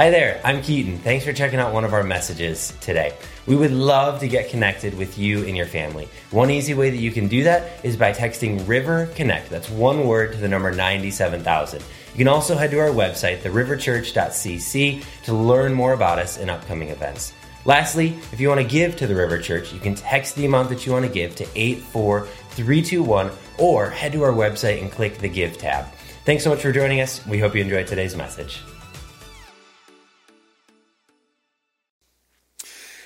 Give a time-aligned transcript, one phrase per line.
[0.00, 0.96] Hi there, I'm Keaton.
[1.00, 3.14] Thanks for checking out one of our messages today.
[3.46, 6.08] We would love to get connected with you and your family.
[6.30, 9.50] One easy way that you can do that is by texting River Connect.
[9.50, 11.82] That's one word to the number 97000.
[12.12, 16.88] You can also head to our website, theriverchurch.cc, to learn more about us and upcoming
[16.88, 17.34] events.
[17.66, 20.70] Lastly, if you want to give to the River Church, you can text the amount
[20.70, 25.28] that you want to give to 84321 or head to our website and click the
[25.28, 25.92] Give tab.
[26.24, 27.26] Thanks so much for joining us.
[27.26, 28.62] We hope you enjoyed today's message.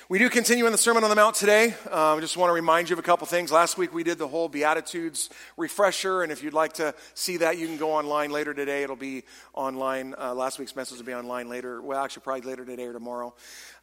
[0.07, 1.73] We do continue in the Sermon on the Mount today.
[1.91, 3.51] I um, just want to remind you of a couple things.
[3.51, 7.57] Last week we did the whole Beatitudes refresher, and if you'd like to see that,
[7.57, 8.83] you can go online later today.
[8.83, 9.23] It'll be
[9.55, 10.13] online.
[10.15, 11.81] Uh, last week's message will be online later.
[11.81, 13.33] Well, actually, probably later today or tomorrow.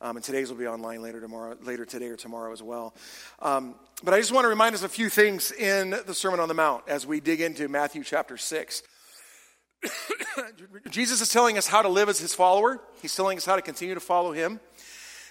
[0.01, 2.95] Um, and today's will be online later tomorrow, later today or tomorrow as well.
[3.41, 6.47] Um, but I just want to remind us a few things in the Sermon on
[6.47, 8.85] the Mount as we dig into Matthew chapter six.
[10.91, 12.81] Jesus is telling us how to live as his follower.
[13.01, 14.61] He's telling us how to continue to follow him.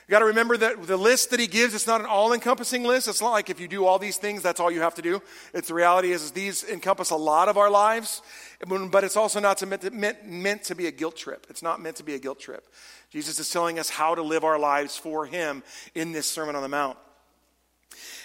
[0.08, 2.84] You got to remember that the list that he gives, it's not an all encompassing
[2.84, 3.08] list.
[3.08, 5.22] It's not like if you do all these things, that's all you have to do.
[5.54, 8.22] It's the reality is, is these encompass a lot of our lives,
[8.68, 11.48] but it's also not to meant, to, meant, meant to be a guilt trip.
[11.50, 12.68] It's not meant to be a guilt trip.
[13.10, 15.64] Jesus is telling us how to live our lives for him
[15.96, 16.98] in this Sermon on the Mount.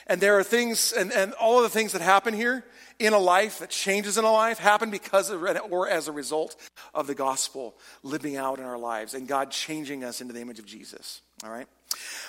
[0.06, 2.64] And there are things, and, and all of the things that happen here
[2.98, 6.56] in a life, that changes in a life, happen because of, or as a result
[6.94, 10.58] of the gospel living out in our lives and God changing us into the image
[10.58, 11.20] of Jesus.
[11.44, 11.66] All right?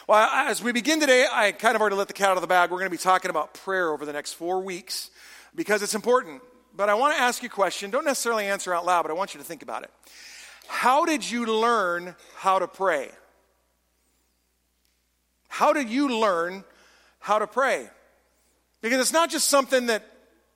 [0.05, 2.47] Well, as we begin today, I kind of already let the cat out of the
[2.47, 2.72] bag.
[2.72, 5.09] We're going to be talking about prayer over the next four weeks
[5.55, 6.41] because it's important.
[6.75, 7.89] But I want to ask you a question.
[7.89, 9.91] Don't necessarily answer out loud, but I want you to think about it.
[10.67, 13.09] How did you learn how to pray?
[15.47, 16.66] How did you learn
[17.19, 17.89] how to pray?
[18.81, 20.03] Because it's not just something that,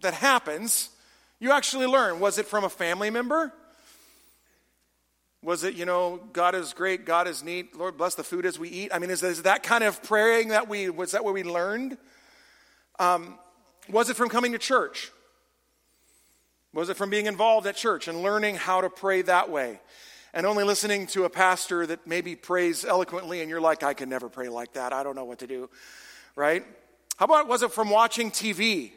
[0.02, 0.90] that happens,
[1.40, 2.20] you actually learn.
[2.20, 3.54] Was it from a family member?
[5.44, 8.60] Was it, you know, God is great, God is neat, Lord bless the food as
[8.60, 8.92] we eat?
[8.94, 11.98] I mean, is, is that kind of praying that we, was that what we learned?
[13.00, 13.40] Um,
[13.90, 15.12] was it from coming to church?
[16.74, 19.80] Was it from being involved at church and learning how to pray that way?
[20.34, 24.10] And only listening to a pastor that maybe prays eloquently and you're like, I can
[24.10, 24.94] never pray like that.
[24.94, 25.70] I don't know what to do,
[26.36, 26.64] right?
[27.18, 28.92] How about was it from watching TV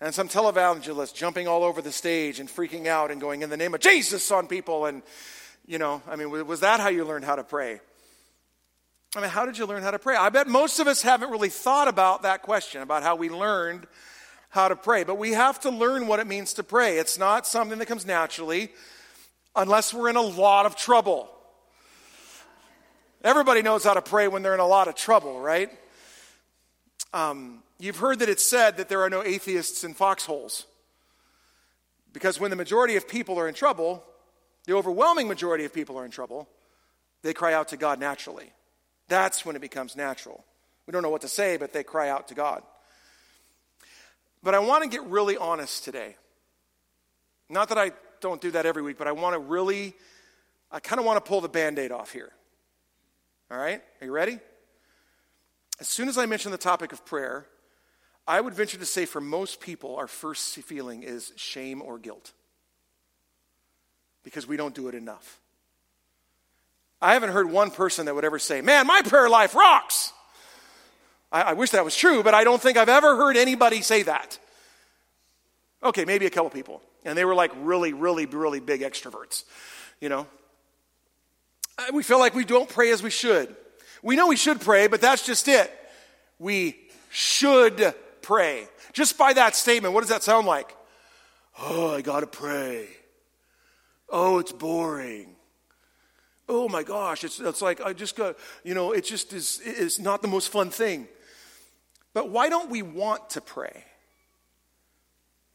[0.00, 3.56] and some televangelist jumping all over the stage and freaking out and going in the
[3.56, 4.86] name of Jesus on people.
[4.86, 5.02] And,
[5.66, 7.80] you know, I mean, was that how you learned how to pray?
[9.14, 10.16] I mean, how did you learn how to pray?
[10.16, 13.86] I bet most of us haven't really thought about that question, about how we learned
[14.50, 15.04] how to pray.
[15.04, 16.98] But we have to learn what it means to pray.
[16.98, 18.70] It's not something that comes naturally
[19.54, 21.30] unless we're in a lot of trouble.
[23.24, 25.70] Everybody knows how to pray when they're in a lot of trouble, right?
[27.12, 30.66] Um, You've heard that it's said that there are no atheists in foxholes.
[32.12, 34.02] Because when the majority of people are in trouble,
[34.64, 36.48] the overwhelming majority of people are in trouble,
[37.22, 38.50] they cry out to God naturally.
[39.08, 40.44] That's when it becomes natural.
[40.86, 42.62] We don't know what to say, but they cry out to God.
[44.42, 46.16] But I want to get really honest today.
[47.50, 49.94] Not that I don't do that every week, but I want to really,
[50.72, 52.30] I kind of want to pull the band aid off here.
[53.50, 53.82] All right?
[54.00, 54.38] Are you ready?
[55.78, 57.46] As soon as I mention the topic of prayer,
[58.26, 62.32] I would venture to say for most people, our first feeling is shame or guilt
[64.24, 65.40] because we don't do it enough.
[67.00, 70.12] I haven't heard one person that would ever say, Man, my prayer life rocks.
[71.30, 74.02] I, I wish that was true, but I don't think I've ever heard anybody say
[74.02, 74.38] that.
[75.82, 76.82] Okay, maybe a couple people.
[77.04, 79.44] And they were like really, really, really big extroverts,
[80.00, 80.26] you know?
[81.78, 83.54] Uh, we feel like we don't pray as we should.
[84.06, 85.68] We know we should pray, but that's just it.
[86.38, 86.76] We
[87.10, 88.68] should pray.
[88.92, 90.76] Just by that statement, what does that sound like?
[91.58, 92.86] Oh, I got to pray.
[94.08, 95.34] Oh, it's boring.
[96.48, 99.98] Oh my gosh, it's, it's like I just got, you know, it just is, is
[99.98, 101.08] not the most fun thing.
[102.14, 103.82] But why don't we want to pray?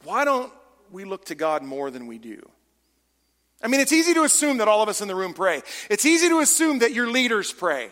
[0.03, 0.51] Why don't
[0.91, 2.45] we look to God more than we do?
[3.63, 5.61] I mean, it's easy to assume that all of us in the room pray.
[5.89, 7.91] It's easy to assume that your leaders pray.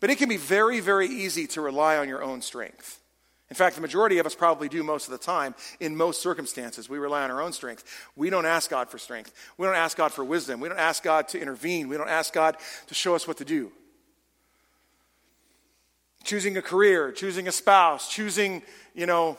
[0.00, 3.00] But it can be very, very easy to rely on your own strength.
[3.48, 6.88] In fact, the majority of us probably do most of the time in most circumstances.
[6.88, 7.84] We rely on our own strength.
[8.16, 9.32] We don't ask God for strength.
[9.56, 10.58] We don't ask God for wisdom.
[10.58, 11.88] We don't ask God to intervene.
[11.88, 12.56] We don't ask God
[12.88, 13.70] to show us what to do.
[16.24, 18.62] Choosing a career, choosing a spouse, choosing,
[18.94, 19.38] you know,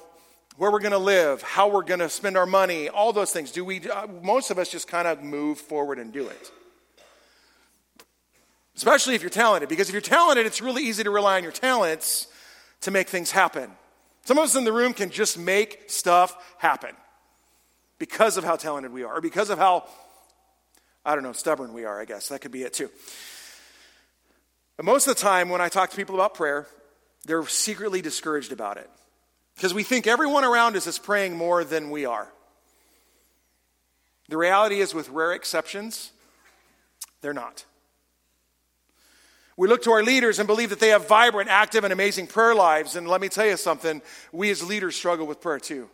[0.55, 3.51] where we're going to live, how we're going to spend our money, all those things.
[3.51, 6.51] Do we uh, most of us just kind of move forward and do it.
[8.77, 11.51] Especially if you're talented because if you're talented, it's really easy to rely on your
[11.51, 12.27] talents
[12.81, 13.71] to make things happen.
[14.23, 16.95] Some of us in the room can just make stuff happen
[17.97, 19.87] because of how talented we are, or because of how
[21.03, 22.27] I don't know, stubborn we are, I guess.
[22.27, 22.89] That could be it too.
[24.75, 26.67] But most of the time, when I talk to people about prayer,
[27.25, 28.89] they're secretly discouraged about it
[29.55, 32.27] because we think everyone around us is praying more than we are.
[34.29, 36.11] The reality is, with rare exceptions,
[37.21, 37.65] they're not.
[39.57, 42.53] We look to our leaders and believe that they have vibrant, active, and amazing prayer
[42.53, 42.95] lives.
[42.95, 45.89] And let me tell you something we as leaders struggle with prayer too.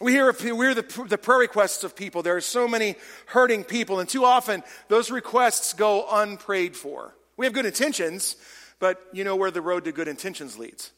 [0.00, 2.22] We hear, we hear the, the prayer requests of people.
[2.22, 2.96] There are so many
[3.26, 7.16] hurting people, and too often those requests go unprayed for.
[7.36, 8.36] We have good intentions,
[8.78, 10.92] but you know where the road to good intentions leads.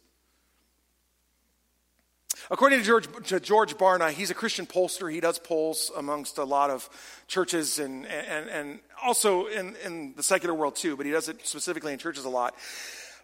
[2.52, 5.12] According to George, to George Barna, he's a Christian pollster.
[5.12, 6.88] He does polls amongst a lot of
[7.28, 11.46] churches and, and, and also in, in the secular world too, but he does it
[11.46, 12.56] specifically in churches a lot.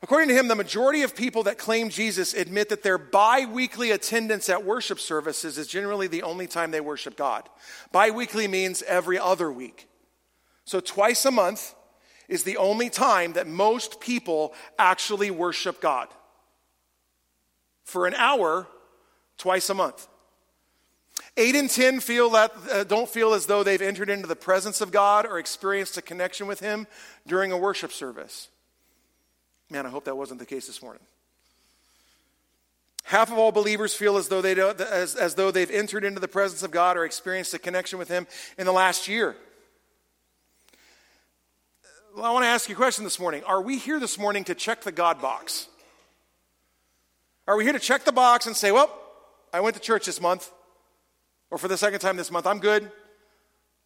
[0.00, 3.90] According to him, the majority of people that claim Jesus admit that their bi weekly
[3.90, 7.48] attendance at worship services is generally the only time they worship God.
[7.90, 9.88] Bi weekly means every other week.
[10.66, 11.74] So, twice a month
[12.28, 16.08] is the only time that most people actually worship God.
[17.84, 18.66] For an hour,
[19.38, 20.06] twice a month.
[21.36, 24.80] Eight in ten feel that, uh, don't feel as though they've entered into the presence
[24.80, 26.86] of God or experienced a connection with Him
[27.26, 28.48] during a worship service.
[29.70, 31.02] Man, I hope that wasn't the case this morning.
[33.04, 36.28] Half of all believers feel as though, they as, as though they've entered into the
[36.28, 38.26] presence of God or experienced a connection with Him
[38.58, 39.36] in the last year.
[42.16, 43.44] Well, I want to ask you a question this morning.
[43.44, 45.68] Are we here this morning to check the God box?
[47.46, 48.90] Are we here to check the box and say, well,
[49.56, 50.52] I went to church this month,
[51.50, 52.92] or for the second time this month, I'm good.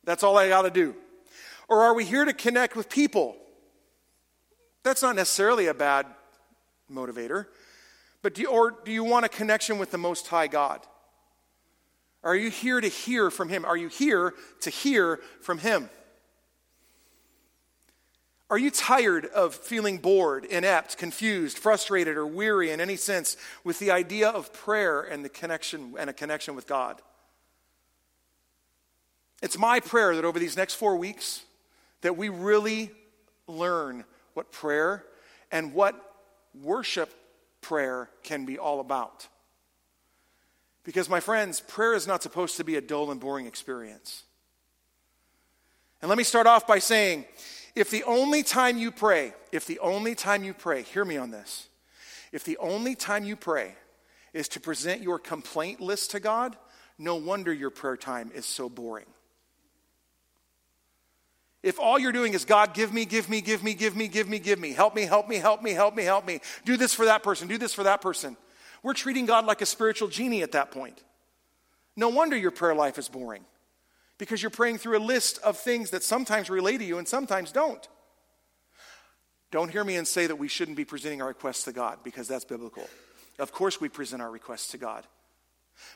[0.02, 0.96] That's all I got to do.
[1.68, 3.36] Or are we here to connect with people?
[4.82, 6.06] That's not necessarily a bad
[6.90, 7.46] motivator.
[8.20, 10.80] But do you, or do you want a connection with the Most High God?
[12.24, 13.64] Are you here to hear from Him?
[13.64, 15.88] Are you here to hear from Him?
[18.50, 23.78] Are you tired of feeling bored, inept, confused, frustrated, or weary in any sense with
[23.78, 27.00] the idea of prayer and the connection and a connection with God?
[29.40, 31.42] It's my prayer that over these next 4 weeks
[32.00, 32.90] that we really
[33.46, 34.04] learn
[34.34, 35.04] what prayer
[35.52, 35.94] and what
[36.60, 37.14] worship
[37.60, 39.28] prayer can be all about.
[40.82, 44.24] Because my friends, prayer is not supposed to be a dull and boring experience.
[46.02, 47.26] And let me start off by saying
[47.80, 51.30] if the only time you pray, if the only time you pray, hear me on
[51.30, 51.66] this,
[52.30, 53.74] if the only time you pray
[54.34, 56.56] is to present your complaint list to God,
[56.98, 59.06] no wonder your prayer time is so boring.
[61.62, 64.28] If all you're doing is, God, give me, give me, give me, give me, give
[64.28, 66.92] me, give me, help me, help me, help me, help me, help me, do this
[66.92, 68.36] for that person, do this for that person,
[68.82, 71.02] we're treating God like a spiritual genie at that point.
[71.96, 73.44] No wonder your prayer life is boring
[74.20, 77.50] because you're praying through a list of things that sometimes relate to you and sometimes
[77.52, 77.88] don't.
[79.50, 82.28] Don't hear me and say that we shouldn't be presenting our requests to God because
[82.28, 82.86] that's biblical.
[83.38, 85.06] Of course, we present our requests to God.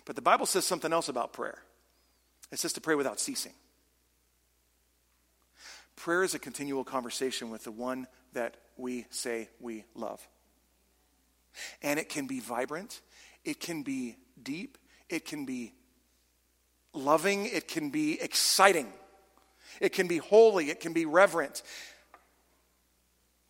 [0.06, 1.58] But the Bible says something else about prayer
[2.50, 3.52] it says to pray without ceasing.
[5.94, 10.26] Prayer is a continual conversation with the one that we say we love.
[11.82, 13.02] And it can be vibrant,
[13.44, 14.78] it can be deep,
[15.10, 15.74] it can be
[16.94, 18.92] loving, it can be exciting,
[19.80, 21.62] it can be holy, it can be reverent.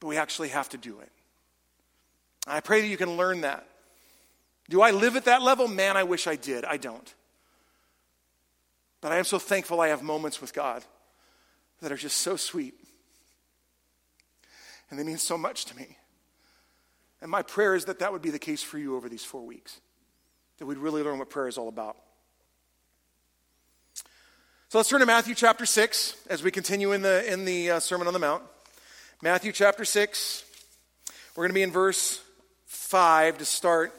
[0.01, 1.11] But we actually have to do it.
[2.47, 3.67] I pray that you can learn that.
[4.69, 5.69] Do I live at that level?
[5.69, 6.65] Man, I wish I did.
[6.65, 7.15] I don't.
[9.01, 10.83] But I am so thankful I have moments with God
[11.81, 12.75] that are just so sweet.
[14.91, 15.99] And they mean so much to me.
[17.21, 19.43] And my prayer is that that would be the case for you over these four
[19.43, 19.81] weeks,
[20.59, 21.97] that we'd really learn what prayer is all about.
[24.75, 27.79] So let's turn to Matthew chapter 6 as we continue in the, in the uh,
[27.79, 28.43] Sermon on the Mount.
[29.23, 30.45] Matthew chapter 6.
[31.37, 32.21] We're going to be in verse
[32.67, 33.95] 5 to start.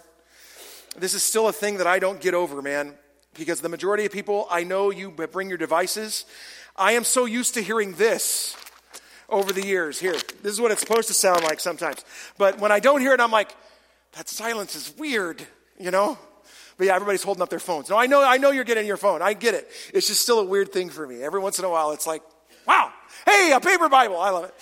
[0.98, 2.94] This is still a thing that I don't get over, man,
[3.38, 6.26] because the majority of people, I know you bring your devices.
[6.76, 8.58] I am so used to hearing this
[9.30, 9.98] over the years.
[9.98, 12.04] Here, this is what it's supposed to sound like sometimes.
[12.38, 13.56] But when I don't hear it, I'm like,
[14.18, 15.42] that silence is weird,
[15.80, 16.18] you know?
[16.78, 17.90] But yeah, everybody's holding up their phones.
[17.90, 19.22] No, I know, I know you're getting your phone.
[19.22, 19.70] I get it.
[19.94, 21.24] It's just still a weird thing for me.
[21.24, 22.22] Every once in a while, it's like,
[22.68, 22.92] wow,
[23.26, 24.20] hey, a paper Bible.
[24.20, 24.54] I love it.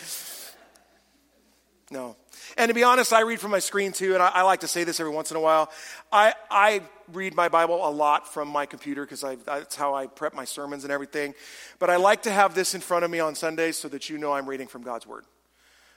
[1.90, 2.16] No.
[2.58, 4.68] And to be honest, I read from my screen too, and I, I like to
[4.68, 5.72] say this every once in a while.
[6.12, 10.34] I, I read my Bible a lot from my computer because that's how I prep
[10.34, 11.34] my sermons and everything.
[11.80, 14.18] But I like to have this in front of me on Sundays so that you
[14.18, 15.26] know I'm reading from God's Word.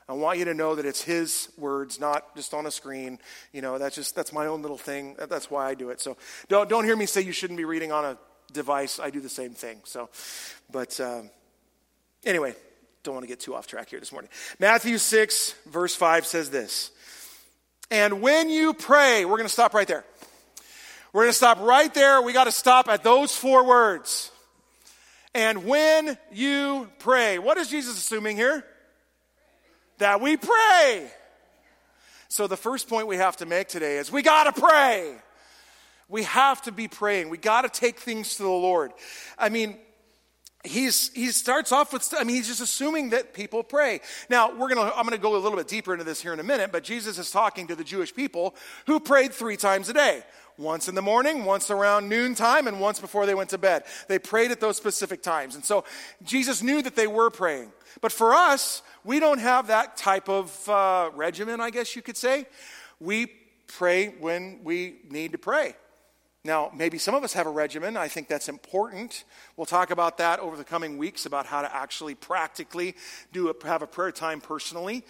[0.09, 3.19] I want you to know that it's his words, not just on a screen.
[3.53, 5.17] You know, that's just that's my own little thing.
[5.29, 6.01] That's why I do it.
[6.01, 6.17] So
[6.49, 8.19] don't don't hear me say you shouldn't be reading on a
[8.53, 9.81] device, I do the same thing.
[9.85, 10.09] So,
[10.71, 11.31] but um,
[12.25, 12.55] anyway,
[13.03, 14.31] don't want to get too off track here this morning.
[14.59, 16.91] Matthew 6, verse 5 says this
[17.91, 20.05] And when you pray, we're going to stop right there.
[21.13, 22.21] We're going to stop right there.
[22.21, 24.31] We got to stop at those four words.
[25.35, 28.65] And when you pray, what is Jesus assuming here?
[29.99, 31.11] That we pray.
[32.29, 35.15] So the first point we have to make today is we got to pray.
[36.09, 37.31] We have to be praying.
[37.31, 38.93] We got to take things to the Lord.
[39.39, 39.79] I mean,
[40.67, 44.69] he's he starts off with i mean he's just assuming that people pray now we're
[44.69, 46.83] gonna i'm gonna go a little bit deeper into this here in a minute but
[46.83, 48.55] jesus is talking to the jewish people
[48.87, 50.23] who prayed three times a day
[50.59, 54.19] once in the morning once around noontime and once before they went to bed they
[54.19, 55.85] prayed at those specific times and so
[56.23, 57.71] jesus knew that they were praying
[58.01, 62.17] but for us we don't have that type of uh, regimen i guess you could
[62.17, 62.47] say
[63.01, 63.27] we
[63.67, 65.75] pray when we need to pray
[66.47, 67.97] now, maybe some of us have a regimen.
[67.97, 69.25] I think that's important.
[69.57, 72.95] We'll talk about that over the coming weeks about how to actually practically
[73.33, 75.05] do a, have a prayer time personally.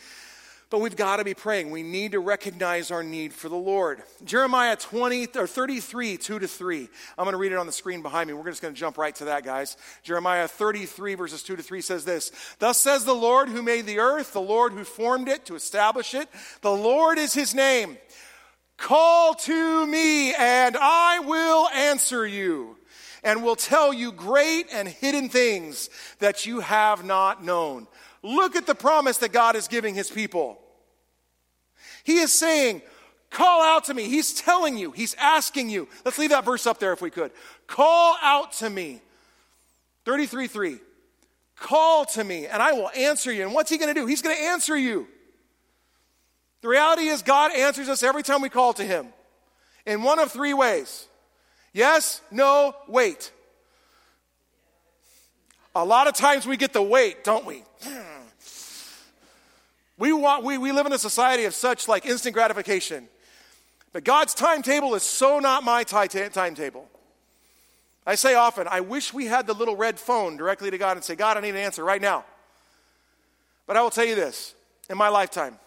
[0.69, 1.71] But we've got to be praying.
[1.71, 4.03] We need to recognize our need for the Lord.
[4.25, 6.89] Jeremiah 20 or 33, 2 to 3.
[7.17, 8.35] I'm going to read it on the screen behind me.
[8.35, 9.77] We're just going to jump right to that, guys.
[10.03, 14.01] Jeremiah 33, verses 2 to 3 says this Thus says the Lord who made the
[14.01, 16.29] earth, the Lord who formed it to establish it.
[16.63, 17.97] The Lord is his name.
[18.77, 22.77] Call to me, and I will answer you,
[23.23, 27.87] and will tell you great and hidden things that you have not known.
[28.27, 30.59] Look at the promise that God is giving his people.
[32.03, 32.83] He is saying,
[33.31, 34.09] Call out to me.
[34.09, 35.87] He's telling you, he's asking you.
[36.05, 37.31] Let's leave that verse up there if we could.
[37.69, 39.01] Call out to me.
[40.05, 40.79] 33 3.
[41.55, 43.45] Call to me, and I will answer you.
[43.45, 44.07] And what's he going to do?
[44.07, 45.07] He's going to answer you.
[46.63, 49.07] The reality is, God answers us every time we call to Him
[49.87, 51.07] in one of three ways
[51.73, 53.31] yes, no, wait.
[55.77, 57.63] A lot of times we get the wait, don't we?
[59.99, 63.09] We, want, we, we live in a society of such like instant gratification.
[63.93, 66.89] But God's timetable is so not my timetable.
[68.07, 71.05] I say often, I wish we had the little red phone directly to God and
[71.05, 72.25] say, God, I need an answer right now.
[73.67, 74.55] But I will tell you this
[74.89, 75.59] in my lifetime,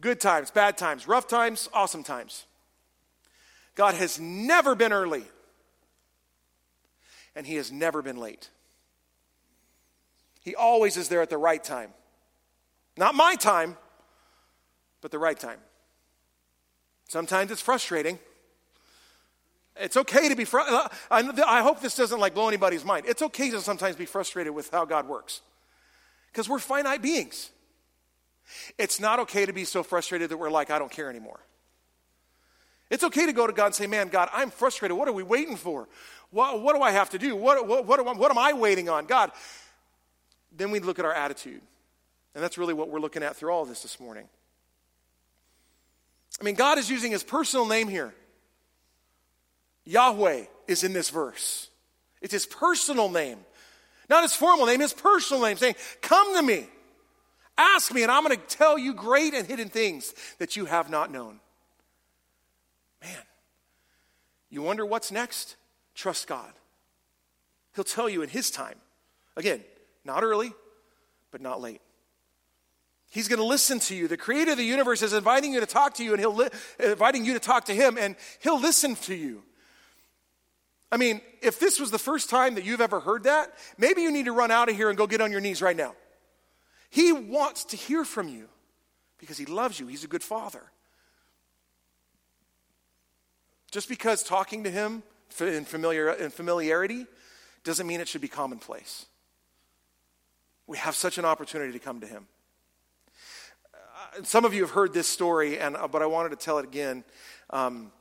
[0.00, 2.44] Good times, bad times, rough times, awesome times.
[3.76, 5.24] God has never been early,
[7.36, 8.50] and He has never been late.
[10.42, 11.90] He always is there at the right time.
[13.02, 13.76] Not my time,
[15.00, 15.58] but the right time.
[17.08, 18.16] Sometimes it's frustrating.
[19.74, 20.88] It's okay to be frustrated.
[21.10, 23.06] I hope this doesn't like blow anybody's mind.
[23.08, 25.40] It's okay to sometimes be frustrated with how God works
[26.30, 27.50] because we're finite beings.
[28.78, 31.40] It's not okay to be so frustrated that we're like, I don't care anymore.
[32.88, 34.96] It's okay to go to God and say, Man, God, I'm frustrated.
[34.96, 35.88] What are we waiting for?
[36.30, 37.34] What, what do I have to do?
[37.34, 39.06] What, what, what, what am I waiting on?
[39.06, 39.32] God.
[40.56, 41.62] Then we look at our attitude.
[42.34, 44.28] And that's really what we're looking at through all of this this morning.
[46.40, 48.14] I mean, God is using his personal name here.
[49.84, 51.68] Yahweh is in this verse.
[52.20, 53.38] It's his personal name,
[54.08, 56.66] not his formal name, his personal name, saying, Come to me.
[57.58, 60.88] Ask me, and I'm going to tell you great and hidden things that you have
[60.88, 61.38] not known.
[63.02, 63.22] Man,
[64.48, 65.56] you wonder what's next?
[65.94, 66.52] Trust God.
[67.74, 68.76] He'll tell you in His time.
[69.36, 69.62] Again,
[70.04, 70.52] not early,
[71.30, 71.80] but not late.
[73.12, 74.08] He's going to listen to you.
[74.08, 76.48] The creator of the universe is inviting you to talk to you, and he'll li-
[76.82, 79.42] inviting you to talk to him, and he'll listen to you.
[80.90, 84.10] I mean, if this was the first time that you've ever heard that, maybe you
[84.10, 85.94] need to run out of here and go get on your knees right now.
[86.88, 88.48] He wants to hear from you
[89.18, 89.88] because He loves you.
[89.88, 90.62] He's a good father.
[93.70, 95.02] Just because talking to Him
[95.38, 97.06] in, familiar, in familiarity
[97.62, 99.04] doesn't mean it should be commonplace.
[100.66, 102.26] We have such an opportunity to come to Him.
[104.22, 106.64] Some of you have heard this story, and, uh, but I wanted to tell it
[106.64, 107.04] again.
[107.50, 107.92] Um,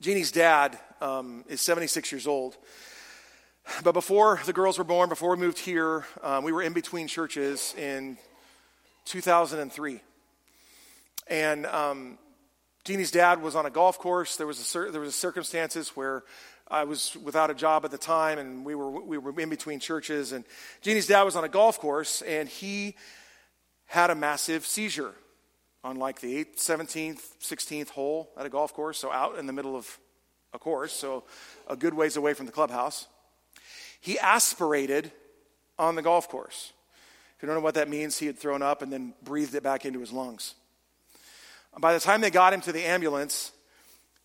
[0.00, 2.56] Jeannie's dad um, is 76 years old.
[3.84, 7.06] But before the girls were born, before we moved here, um, we were in between
[7.06, 8.18] churches in
[9.04, 10.00] 2003.
[11.28, 12.18] And um,
[12.84, 14.36] Jeannie's dad was on a golf course.
[14.36, 16.24] There was a, there was a circumstances where
[16.68, 19.80] I was without a job at the time, and we were we were in between
[19.80, 20.32] churches.
[20.32, 20.44] And
[20.82, 22.96] Jeannie's dad was on a golf course, and he
[23.90, 25.12] had a massive seizure
[25.82, 29.52] on like the 8th, 17th, 16th hole at a golf course, so out in the
[29.52, 29.98] middle of
[30.52, 31.24] a course, so
[31.66, 33.08] a good ways away from the clubhouse.
[34.00, 35.10] He aspirated
[35.76, 36.72] on the golf course.
[37.36, 39.64] If you don't know what that means, he had thrown up and then breathed it
[39.64, 40.54] back into his lungs.
[41.76, 43.50] By the time they got him to the ambulance,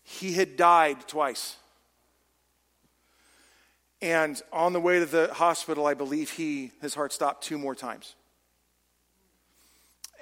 [0.04, 1.56] he had died twice.
[4.00, 7.74] And on the way to the hospital, I believe he, his heart stopped two more
[7.74, 8.14] times.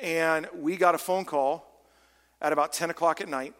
[0.00, 1.66] And we got a phone call
[2.40, 3.54] at about 10 o'clock at night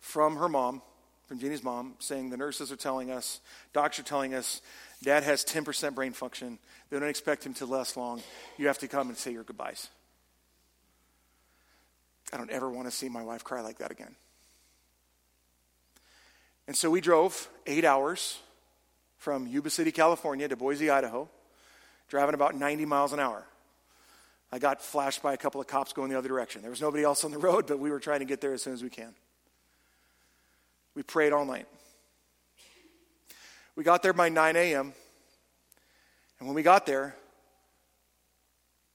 [0.00, 0.82] from her mom,
[1.26, 3.40] from Jeannie's mom, saying the nurses are telling us,
[3.72, 4.62] doctors are telling us,
[5.02, 6.58] dad has 10% brain function.
[6.90, 8.22] They don't expect him to last long.
[8.56, 9.88] You have to come and say your goodbyes.
[12.32, 14.14] I don't ever want to see my wife cry like that again.
[16.66, 18.38] And so we drove eight hours
[19.18, 21.28] from Yuba City, California to Boise, Idaho,
[22.08, 23.44] driving about 90 miles an hour.
[24.52, 26.62] I got flashed by a couple of cops going the other direction.
[26.62, 28.62] There was nobody else on the road, but we were trying to get there as
[28.62, 29.14] soon as we can.
[30.94, 31.66] We prayed all night.
[33.74, 34.94] We got there by 9 a.m.
[36.38, 37.16] And when we got there,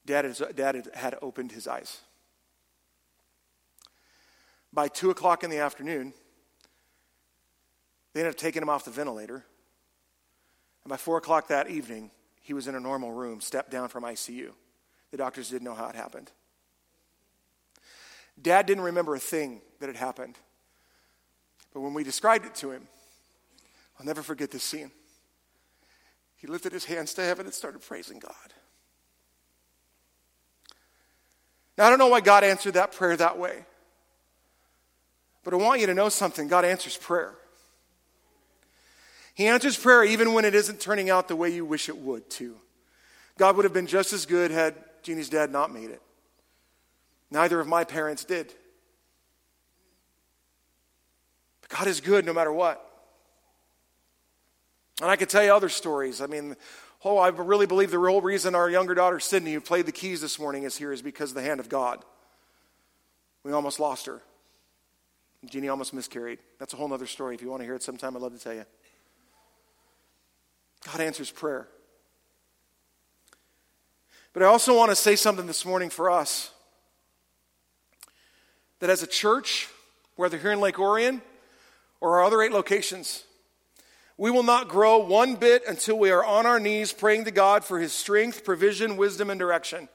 [0.04, 2.00] Dad, Dad had opened his eyes.
[4.72, 6.14] By 2 o'clock in the afternoon,
[8.12, 9.44] they ended up taking him off the ventilator.
[10.84, 14.02] And by 4 o'clock that evening, he was in a normal room, stepped down from
[14.02, 14.50] ICU.
[15.12, 16.32] The doctors didn't know how it happened.
[18.40, 20.36] Dad didn't remember a thing that had happened.
[21.72, 22.88] But when we described it to him,
[24.00, 24.90] I'll never forget this scene.
[26.36, 28.32] He lifted his hands to heaven and started praising God.
[31.78, 33.64] Now, I don't know why God answered that prayer that way.
[35.44, 37.34] But I want you to know something God answers prayer.
[39.34, 42.30] He answers prayer even when it isn't turning out the way you wish it would,
[42.30, 42.56] too.
[43.38, 46.02] God would have been just as good had Jeannie's dad not made it.
[47.30, 48.52] Neither of my parents did.
[51.62, 52.88] But God is good no matter what.
[55.00, 56.20] And I could tell you other stories.
[56.20, 56.56] I mean,
[57.04, 60.20] oh, I really believe the real reason our younger daughter, Sydney, who played the keys
[60.20, 62.04] this morning, is here is because of the hand of God.
[63.42, 64.22] We almost lost her.
[65.44, 66.38] Jeannie almost miscarried.
[66.58, 67.34] That's a whole other story.
[67.34, 68.64] If you want to hear it sometime, I'd love to tell you.
[70.84, 71.68] God answers prayer.
[74.32, 76.50] But I also want to say something this morning for us
[78.80, 79.68] that as a church,
[80.16, 81.22] whether here in Lake Orion
[82.00, 83.24] or our other eight locations,
[84.16, 87.64] we will not grow one bit until we are on our knees praying to God
[87.64, 89.88] for His strength, provision, wisdom, and direction.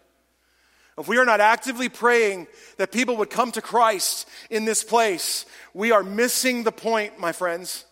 [0.98, 2.48] If we are not actively praying
[2.78, 7.32] that people would come to Christ in this place, we are missing the point, my
[7.32, 7.86] friends.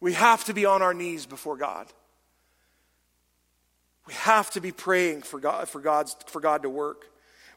[0.00, 1.86] We have to be on our knees before God.
[4.06, 7.06] We have to be praying for God, for, God's, for God to work.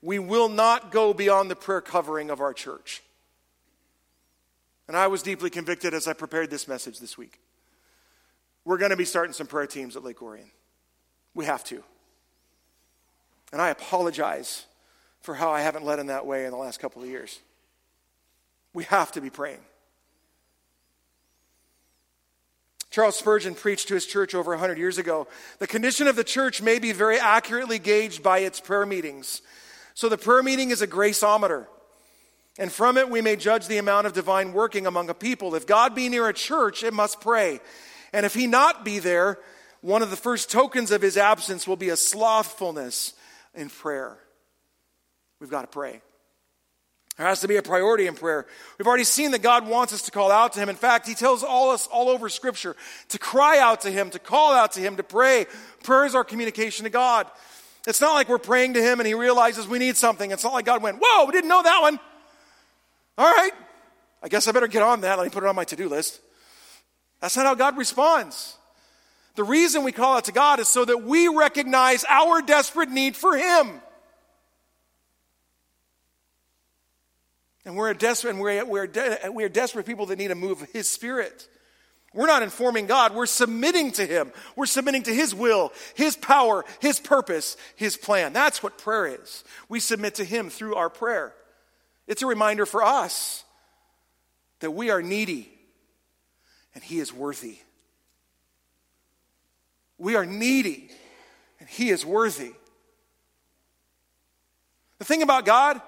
[0.02, 3.02] We will not go beyond the prayer covering of our church.
[4.88, 7.40] And I was deeply convicted as I prepared this message this week.
[8.64, 10.50] We're going to be starting some prayer teams at Lake Orion.
[11.34, 11.84] We have to.
[13.52, 14.66] And I apologize
[15.22, 17.40] for how I haven't led in that way in the last couple of years.
[18.74, 19.62] We have to be praying.
[22.90, 25.28] Charles Spurgeon preached to his church over 100 years ago.
[25.60, 29.42] The condition of the church may be very accurately gauged by its prayer meetings.
[29.94, 31.68] So the prayer meeting is a graceometer.
[32.60, 35.54] And from it, we may judge the amount of divine working among a people.
[35.54, 37.60] If God be near a church, it must pray.
[38.14, 39.38] And if he not be there,
[39.82, 43.14] one of the first tokens of his absence will be a slothfulness
[43.54, 44.18] in prayer.
[45.40, 46.02] We've got to pray.
[47.18, 48.46] There has to be a priority in prayer.
[48.78, 50.70] We've already seen that God wants us to call out to Him.
[50.70, 52.76] In fact, He tells all us all over Scripture
[53.10, 55.48] to cry out to Him, to call out to Him, to pray.
[55.84, 57.26] Prayer is our communication to God.
[57.88, 60.30] It's not like we're praying to Him and He realizes we need something.
[60.30, 62.00] It's not like God went, Whoa, we didn't know that one.
[63.18, 63.52] All right,
[64.22, 65.18] I guess I better get on that.
[65.18, 66.20] Let me put it on my to do list.
[67.20, 68.58] That's not how God responds.
[69.34, 73.16] The reason we call out to God is so that we recognize our desperate need
[73.16, 73.82] for Him.
[77.68, 80.88] And we're, desperate, we're, we're, de- we're desperate people that need a move of His
[80.88, 81.50] Spirit.
[82.14, 84.32] We're not informing God, we're submitting to Him.
[84.56, 88.32] We're submitting to His will, His power, His purpose, His plan.
[88.32, 89.44] That's what prayer is.
[89.68, 91.34] We submit to Him through our prayer.
[92.08, 93.44] It's a reminder for us
[94.62, 95.52] that we are needy
[96.74, 97.58] and He is worthy.
[99.98, 100.90] We are needy
[101.60, 102.54] and He is worthy.
[105.00, 105.82] The thing about God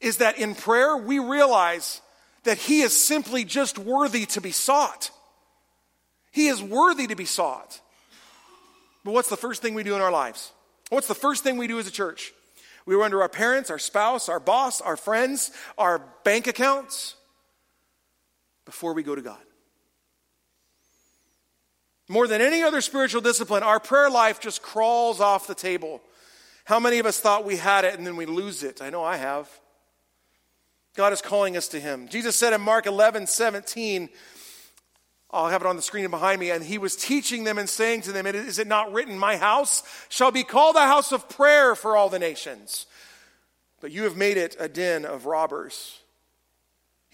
[0.00, 2.00] is that in prayer, we realize
[2.44, 5.10] that He is simply just worthy to be sought.
[6.30, 7.80] He is worthy to be sought.
[9.04, 10.52] But what's the first thing we do in our lives?
[10.90, 12.32] What's the first thing we do as a church?
[12.86, 17.16] We run to our parents, our spouse, our boss, our friends, our bank accounts
[18.66, 19.40] before we go to God.
[22.08, 26.02] More than any other spiritual discipline, our prayer life just crawls off the table.
[26.64, 28.82] How many of us thought we had it and then we lose it?
[28.82, 29.48] I know I have.
[30.94, 32.08] God is calling us to Him.
[32.08, 34.08] Jesus said in Mark 11, 17,
[35.34, 36.52] I'll have it on the screen behind me.
[36.52, 39.82] And he was teaching them and saying to them, Is it not written, My house
[40.08, 42.86] shall be called a house of prayer for all the nations?
[43.80, 45.98] But you have made it a den of robbers.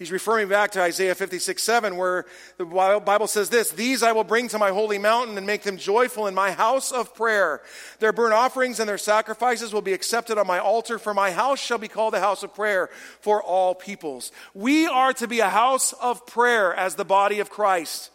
[0.01, 2.25] He's referring back to Isaiah 56 7, where
[2.57, 5.77] the Bible says this These I will bring to my holy mountain and make them
[5.77, 7.61] joyful in my house of prayer.
[7.99, 11.59] Their burnt offerings and their sacrifices will be accepted on my altar, for my house
[11.59, 14.31] shall be called a house of prayer for all peoples.
[14.55, 18.09] We are to be a house of prayer as the body of Christ.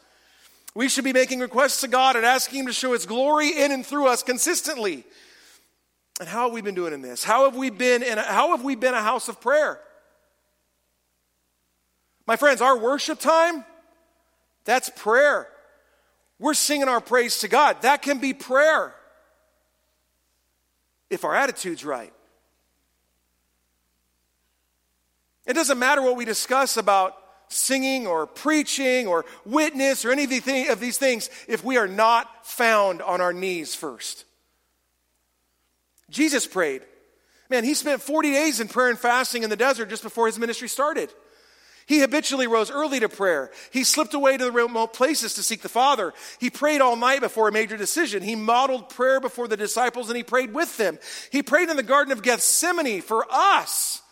[0.74, 3.70] We should be making requests to God and asking Him to show His glory in
[3.70, 5.04] and through us consistently.
[6.18, 7.22] And how have we been doing in this?
[7.22, 9.78] How have we been in a, how have we been a house of prayer?
[12.26, 13.64] My friends, our worship time,
[14.64, 15.48] that's prayer.
[16.38, 17.82] We're singing our praise to God.
[17.82, 18.94] That can be prayer
[21.08, 22.12] if our attitude's right.
[25.46, 27.16] It doesn't matter what we discuss about
[27.48, 33.00] singing or preaching or witness or any of these things if we are not found
[33.00, 34.24] on our knees first.
[36.10, 36.82] Jesus prayed.
[37.48, 40.38] Man, he spent 40 days in prayer and fasting in the desert just before his
[40.38, 41.12] ministry started.
[41.86, 43.52] He habitually rose early to prayer.
[43.70, 46.12] He slipped away to the remote places to seek the Father.
[46.40, 48.24] He prayed all night before a major decision.
[48.24, 50.98] He modeled prayer before the disciples and he prayed with them.
[51.30, 54.02] He prayed in the Garden of Gethsemane for us.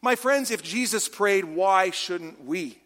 [0.00, 2.78] My friends, if Jesus prayed, why shouldn't we?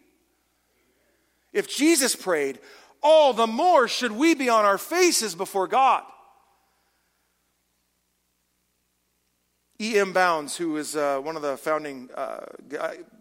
[1.51, 2.57] If Jesus prayed,
[3.03, 6.03] all the more should we be on our faces before God.
[9.83, 10.13] E.M.
[10.13, 12.45] Bounds, who is uh, one of the founding uh,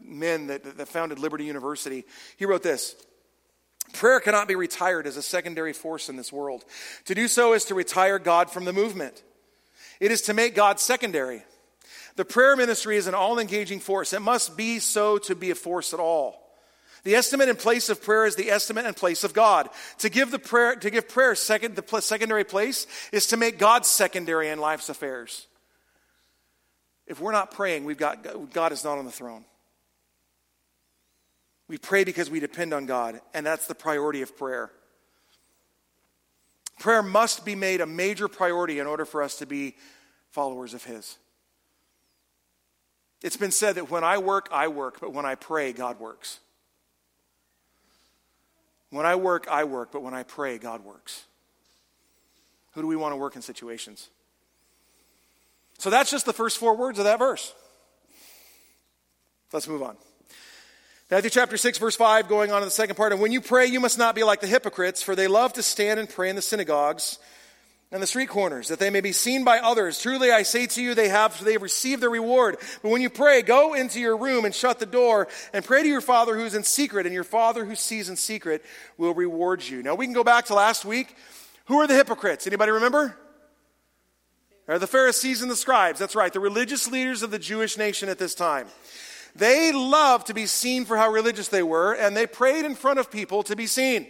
[0.01, 2.05] men that, that founded Liberty University,
[2.37, 2.95] he wrote this
[3.93, 6.65] Prayer cannot be retired as a secondary force in this world.
[7.07, 9.23] To do so is to retire God from the movement,
[10.01, 11.43] it is to make God secondary.
[12.15, 14.13] The prayer ministry is an all engaging force.
[14.13, 16.43] It must be so to be a force at all.
[17.05, 19.71] The estimate and place of prayer is the estimate and place of God.
[19.99, 23.87] To give the prayer, to give prayer second, the secondary place is to make God
[23.87, 25.47] secondary in life's affairs.
[27.13, 29.45] If we're not praying, we've got God is not on the throne.
[31.69, 34.71] We pray because we depend on God, and that's the priority of prayer.
[36.79, 39.77] Prayer must be made a major priority in order for us to be
[40.31, 41.19] followers of His.
[43.23, 46.41] It's been said that when I work, I work, but when I pray, God works.
[48.89, 51.25] When I work, I work, but when I pray, God works.
[52.71, 54.09] Who do we want to work in situations?
[55.83, 57.53] So that's just the first four words of that verse.
[59.53, 59.97] Let's move on.
[61.11, 63.11] Matthew chapter 6, verse 5, going on to the second part.
[63.11, 65.63] And when you pray, you must not be like the hypocrites, for they love to
[65.65, 67.19] stand and pray in the synagogues
[67.91, 70.01] and the street corners, that they may be seen by others.
[70.01, 72.59] Truly I say to you, they have, they have received their reward.
[72.81, 75.89] But when you pray, go into your room and shut the door and pray to
[75.89, 78.65] your Father who is in secret, and your Father who sees in secret
[78.99, 79.83] will reward you.
[79.83, 81.13] Now we can go back to last week.
[81.65, 82.47] Who are the hypocrites?
[82.47, 83.17] Anybody remember?
[84.79, 85.99] The Pharisees and the scribes.
[85.99, 88.69] That's right, the religious leaders of the Jewish nation at this time.
[89.35, 92.99] They loved to be seen for how religious they were, and they prayed in front
[92.99, 94.07] of people to be seen.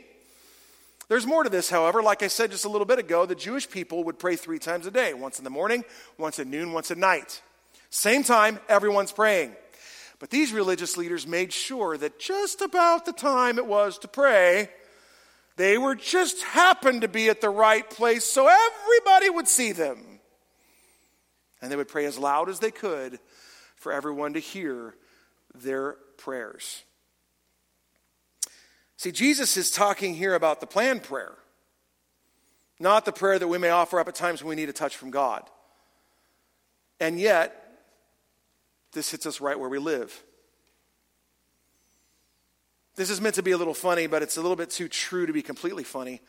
[1.09, 2.03] There's more to this, however.
[2.03, 4.87] Like I said just a little bit ago, the Jewish people would pray three times
[4.87, 5.85] a day once in the morning,
[6.19, 7.43] once at noon, once at night.
[7.91, 9.53] Same time, everyone's praying.
[10.19, 14.71] But these religious leaders made sure that just about the time it was to pray,
[15.57, 20.12] they were just happened to be at the right place so everybody would see them.
[21.63, 23.21] And they would pray as loud as they could
[23.77, 24.97] for everyone to hear
[25.55, 26.83] their prayers.
[28.97, 31.35] See, Jesus is talking here about the planned prayer,
[32.79, 34.97] not the prayer that we may offer up at times when we need a touch
[34.97, 35.49] from God.
[37.01, 37.59] And yet,
[38.93, 40.23] this hits us right where we live.
[42.95, 45.27] This is meant to be a little funny, but it's a little bit too true
[45.27, 46.21] to be completely funny.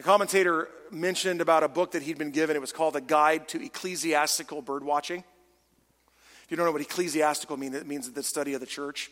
[0.00, 2.56] The commentator mentioned about a book that he'd been given.
[2.56, 5.18] It was called A Guide to Ecclesiastical Birdwatching.
[5.18, 9.10] If you don't know what ecclesiastical means, it means the study of the church.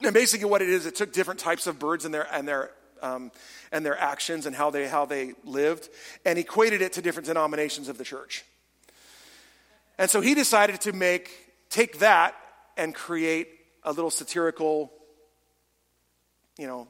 [0.00, 2.70] And basically, what it is, it took different types of birds and their and their
[3.02, 3.32] um,
[3.72, 5.88] and their actions and how they how they lived,
[6.24, 8.44] and equated it to different denominations of the church.
[9.98, 11.32] And so he decided to make
[11.68, 12.36] take that
[12.76, 13.48] and create
[13.82, 14.92] a little satirical,
[16.56, 16.86] you know,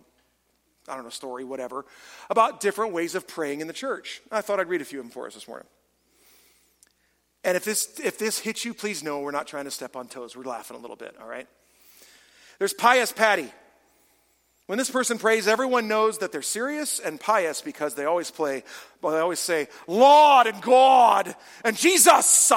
[0.88, 1.84] I don't know, story, whatever,
[2.28, 4.20] about different ways of praying in the church.
[4.30, 5.66] I thought I'd read a few of them for us this morning.
[7.44, 10.08] And if this if this hits you, please know we're not trying to step on
[10.08, 10.36] toes.
[10.36, 11.48] We're laughing a little bit, all right?
[12.58, 13.50] There's pious Patty.
[14.66, 18.62] When this person prays, everyone knows that they're serious and pious because they always play,
[19.00, 22.52] well, they always say, Lord and God and Jesus.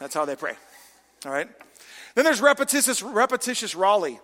[0.00, 0.54] That's how they pray.
[1.26, 1.48] All right?
[2.14, 4.18] Then there's repetitious, repetitious Raleigh,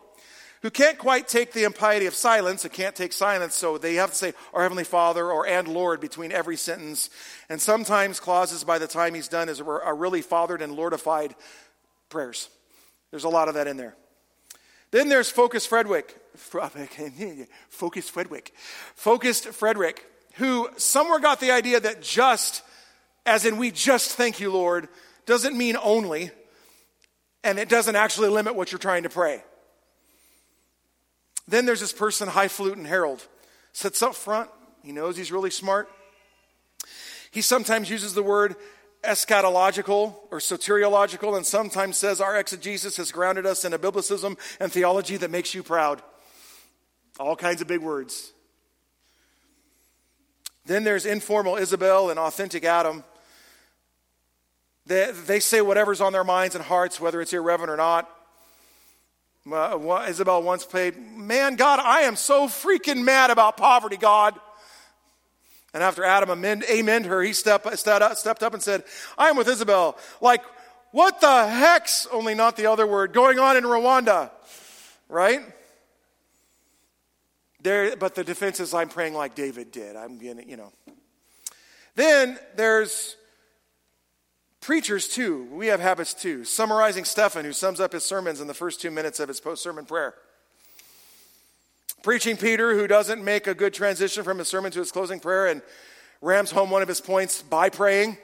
[0.64, 4.08] who can't quite take the impiety of silence and can't take silence, so they have
[4.08, 7.10] to say, Our Heavenly Father or and Lord between every sentence.
[7.50, 11.34] And sometimes clauses by the time he's done is, are really fathered and lordified
[12.08, 12.48] prayers.
[13.10, 13.94] There's a lot of that in there.
[14.90, 16.16] Then there's Focus Frederick.
[16.34, 18.54] Focus Frederick.
[18.94, 20.02] Focused Frederick,
[20.36, 22.62] who somewhere got the idea that just,
[23.26, 24.88] as in we just thank you, Lord,
[25.26, 26.30] doesn't mean only,
[27.42, 29.42] and it doesn't actually limit what you're trying to pray.
[31.46, 33.26] Then there's this person, Highfalutin Harold,
[33.72, 34.50] sits up front.
[34.82, 35.88] He knows he's really smart.
[37.30, 38.56] He sometimes uses the word
[39.02, 44.72] eschatological or soteriological, and sometimes says our exegesis has grounded us in a biblicism and
[44.72, 46.02] theology that makes you proud.
[47.18, 48.32] All kinds of big words.
[50.66, 53.04] Then there's informal Isabel and authentic Adam.
[54.86, 58.08] They, they say whatever's on their minds and hearts, whether it's irreverent or not.
[59.50, 64.38] Uh, Isabel once played, Man, God, I am so freaking mad about poverty, God.
[65.74, 68.84] And after Adam amend, amened her, he stepped, stepped, up, stepped up and said,
[69.18, 69.98] I am with Isabel.
[70.20, 70.42] Like,
[70.92, 74.30] what the heck's, only not the other word, going on in Rwanda?
[75.08, 75.40] Right?
[77.60, 79.96] There, but the defense is, I'm praying like David did.
[79.96, 80.72] I'm getting, you know.
[81.96, 83.16] Then there's
[84.64, 86.42] Preachers, too, we have habits too.
[86.42, 89.62] Summarizing Stephen, who sums up his sermons in the first two minutes of his post
[89.62, 90.14] sermon prayer.
[92.02, 95.48] Preaching Peter, who doesn't make a good transition from his sermon to his closing prayer
[95.48, 95.60] and
[96.22, 98.16] rams home one of his points by praying.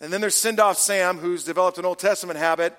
[0.00, 2.76] And then there's Sindoff Sam, who's developed an Old Testament habit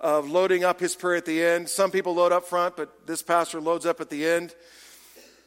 [0.00, 1.70] of loading up his prayer at the end.
[1.70, 4.54] Some people load up front, but this pastor loads up at the end.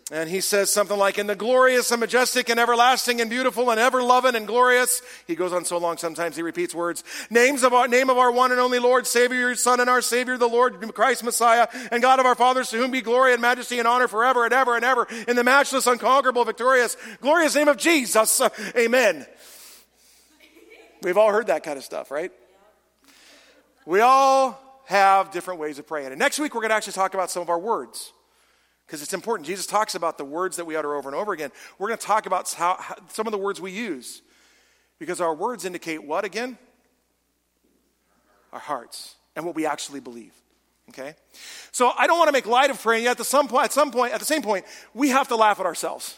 [0.09, 3.79] And he says something like, In the glorious and majestic and everlasting and beautiful and
[3.79, 5.01] ever loving and glorious.
[5.27, 7.03] He goes on so long, sometimes he repeats words.
[7.29, 10.01] Names of our, name of our one and only Lord, Savior, your Son, and our
[10.01, 13.41] Savior, the Lord, Christ Messiah, and God of our fathers, to whom be glory and
[13.41, 17.67] majesty and honor forever and ever and ever, in the matchless, unconquerable, victorious, glorious name
[17.67, 18.41] of Jesus.
[18.77, 19.25] Amen.
[21.03, 22.31] We've all heard that kind of stuff, right?
[23.85, 26.07] We all have different ways of praying.
[26.07, 28.13] And next week, we're going to actually talk about some of our words
[28.87, 29.45] because it's important.
[29.45, 31.51] Jesus talks about the words that we utter over and over again.
[31.77, 34.21] We're going to talk about how, how, some of the words we use
[34.97, 36.57] because our words indicate what again?
[38.53, 40.33] Our hearts and what we actually believe.
[40.89, 41.15] Okay?
[41.73, 43.91] So I don't want to make light of praying, yet at some point, at some
[43.91, 46.17] point, at the same point, we have to laugh at ourselves.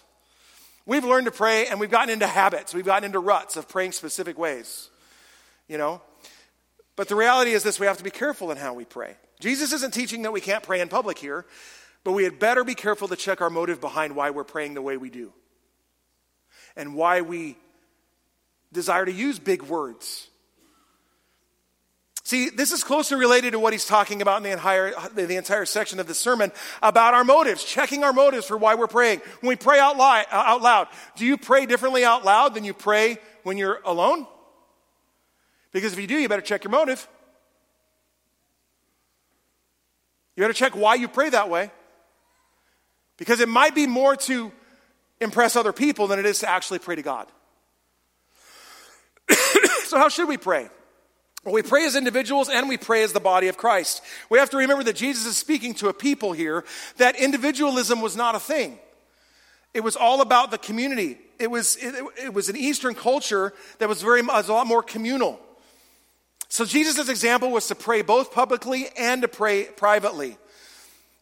[0.86, 3.94] We've learned to pray and we've gotten into habits, we've gotten into ruts of praying
[3.94, 4.90] specific ways.
[5.68, 6.02] You know?
[6.96, 9.16] But the reality is this we have to be careful in how we pray.
[9.40, 11.46] Jesus isn't teaching that we can't pray in public here.
[12.04, 14.82] But we had better be careful to check our motive behind why we're praying the
[14.82, 15.34] way we do
[16.76, 17.58] and why we
[18.72, 20.30] desire to use big words.
[22.24, 25.66] See, this is closely related to what he's talking about in the entire, the entire
[25.66, 29.22] section of the sermon about our motives, checking our motives for why we're praying.
[29.40, 32.64] When we pray out loud, uh, out loud, do you pray differently out loud than
[32.64, 34.28] you pray when you're alone?
[35.72, 37.08] Because if you do, you better check your motive.
[40.36, 41.72] You better check why you pray that way.
[43.20, 44.52] Because it might be more to
[45.20, 47.28] impress other people than it is to actually pray to God.
[49.84, 50.70] so, how should we pray?
[51.44, 54.02] Well, we pray as individuals and we pray as the body of Christ.
[54.30, 56.66] We have to remember that Jesus is speaking to a people here
[56.98, 58.80] that individualism was not a thing.
[59.74, 61.18] It was all about the community.
[61.38, 64.84] It was, it, it was an Eastern culture that was very was a lot more
[64.84, 65.40] communal.
[66.50, 70.38] So Jesus' example was to pray both publicly and to pray privately.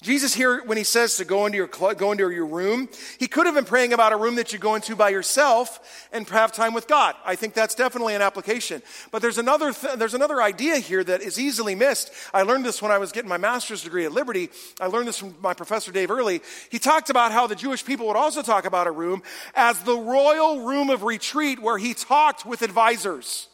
[0.03, 3.47] Jesus here, when he says to go into your go into your room, he could
[3.47, 6.75] have been praying about a room that you go into by yourself and have time
[6.75, 7.15] with God.
[7.25, 8.83] I think that's definitely an application.
[9.11, 12.11] But there's another th- there's another idea here that is easily missed.
[12.31, 14.49] I learned this when I was getting my master's degree at Liberty.
[14.79, 16.41] I learned this from my professor Dave Earley.
[16.69, 19.23] He talked about how the Jewish people would also talk about a room
[19.55, 23.47] as the royal room of retreat where he talked with advisors.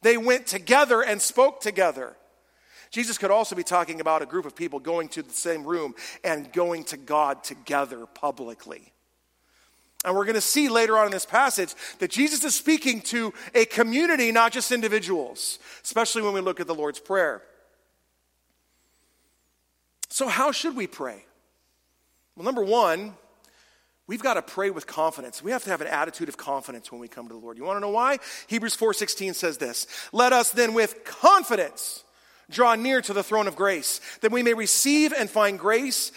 [0.00, 2.16] They went together and spoke together.
[2.96, 5.94] Jesus could also be talking about a group of people going to the same room
[6.24, 8.90] and going to God together publicly.
[10.02, 13.34] And we're going to see later on in this passage that Jesus is speaking to
[13.54, 17.42] a community, not just individuals, especially when we look at the Lord's Prayer.
[20.08, 21.22] So, how should we pray?
[22.34, 23.12] Well, number one,
[24.06, 25.42] we've got to pray with confidence.
[25.42, 27.58] We have to have an attitude of confidence when we come to the Lord.
[27.58, 28.20] You want to know why?
[28.46, 32.04] Hebrews 4:16 says this, "Let us then with confidence
[32.50, 36.12] draw near to the throne of grace, that we may receive and find grace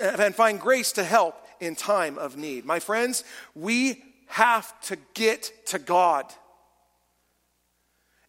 [0.00, 2.64] and find grace to help in time of need.
[2.64, 6.26] My friends, we have to get to God.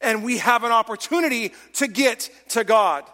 [0.01, 3.05] And we have an opportunity to get to God.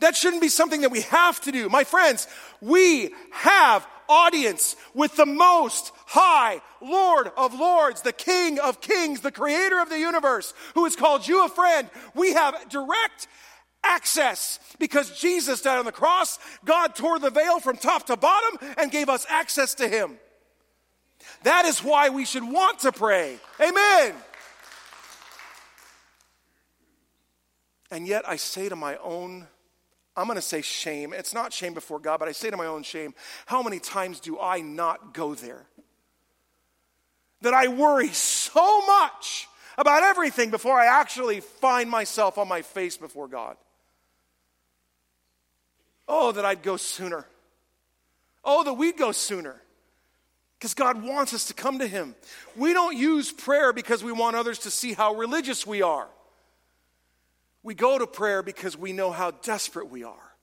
[0.00, 1.68] That shouldn't be something that we have to do.
[1.68, 2.28] My friends,
[2.60, 9.32] we have audience with the most high Lord of Lords, the King of Kings, the
[9.32, 11.88] creator of the universe, who has called you a friend.
[12.14, 13.28] We have direct
[13.82, 16.38] access because Jesus died on the cross.
[16.64, 20.18] God tore the veil from top to bottom and gave us access to him.
[21.42, 23.38] That is why we should want to pray.
[23.60, 24.14] Amen.
[27.90, 29.46] And yet I say to my own,
[30.16, 31.12] I'm going to say shame.
[31.12, 33.14] It's not shame before God, but I say to my own shame,
[33.46, 35.66] how many times do I not go there?
[37.40, 42.96] That I worry so much about everything before I actually find myself on my face
[42.96, 43.56] before God.
[46.06, 47.26] Oh, that I'd go sooner.
[48.44, 49.60] Oh, that we'd go sooner.
[50.58, 52.14] Because God wants us to come to Him.
[52.56, 56.08] We don't use prayer because we want others to see how religious we are.
[57.64, 60.34] We go to prayer because we know how desperate we are.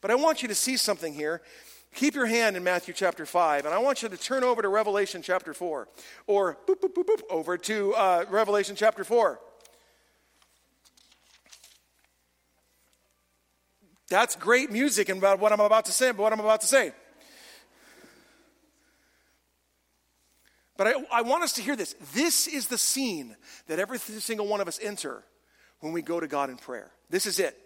[0.00, 1.40] But I want you to see something here.
[1.94, 4.68] Keep your hand in Matthew chapter 5, and I want you to turn over to
[4.68, 5.88] Revelation chapter 4,
[6.26, 9.40] or boop, boop, boop, over to uh, Revelation chapter 4.
[14.08, 16.66] That's great music and about what I'm about to say, but what I'm about to
[16.66, 16.92] say.
[20.76, 21.94] But I, I want us to hear this.
[22.12, 23.36] This is the scene
[23.68, 25.22] that every single one of us enter
[25.80, 26.90] when we go to God in prayer.
[27.10, 27.56] This is it.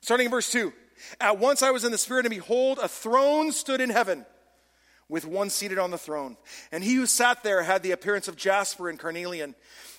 [0.00, 0.72] Starting in verse 2.
[1.20, 4.24] At once I was in the Spirit, and behold, a throne stood in heaven
[5.08, 6.36] with one seated on the throne.
[6.70, 9.54] And he who sat there had the appearance of jasper and carnelian.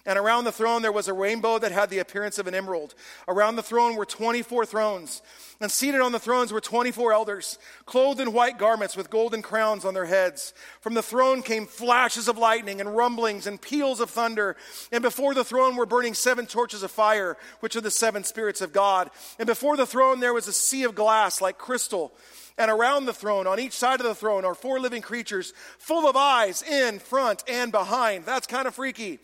[0.05, 2.93] And around the throne there was a rainbow that had the appearance of an emerald.
[3.27, 5.21] Around the throne were 24 thrones.
[5.61, 9.85] And seated on the thrones were 24 elders, clothed in white garments with golden crowns
[9.85, 10.53] on their heads.
[10.81, 14.57] From the throne came flashes of lightning and rumblings and peals of thunder.
[14.91, 18.59] And before the throne were burning seven torches of fire, which are the seven spirits
[18.59, 19.09] of God.
[19.39, 22.13] And before the throne there was a sea of glass like crystal.
[22.57, 26.07] And around the throne, on each side of the throne, are four living creatures full
[26.07, 28.25] of eyes in, front, and behind.
[28.25, 29.17] That's kind of freaky.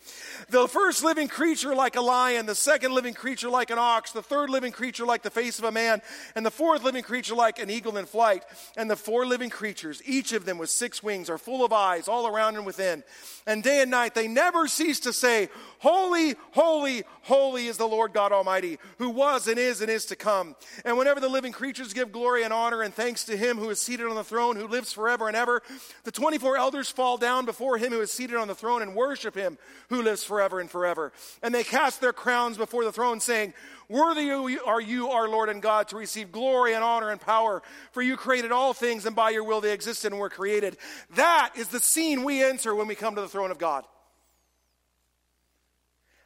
[0.48, 4.22] The first living creature like a lion, the second living creature like an ox, the
[4.22, 6.02] third living creature like the face of a man,
[6.34, 8.42] and the fourth living creature like an eagle in flight.
[8.76, 12.08] And the four living creatures, each of them with six wings, are full of eyes
[12.08, 13.04] all around and within.
[13.46, 18.12] And day and night they never cease to say, Holy, holy, holy is the Lord
[18.12, 20.56] God Almighty, who was and is and is to come.
[20.84, 23.80] And whenever the living creatures give glory and honor and thanks to him who is
[23.80, 25.62] seated on the throne, who lives forever and ever,
[26.04, 29.34] the 24 elders fall down before him who is seated on the throne and worship
[29.34, 31.12] him who lives forever and forever.
[31.42, 33.54] And they cast their crowns before the throne, saying,
[33.88, 34.30] Worthy
[34.64, 38.16] are you, our Lord and God, to receive glory and honor and power, for you
[38.16, 40.76] created all things, and by your will they existed and were created.
[41.16, 43.84] That is the scene we enter when we come to the throne of God.